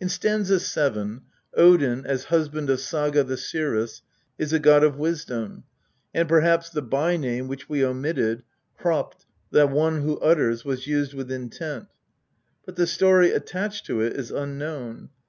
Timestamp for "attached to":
13.30-14.00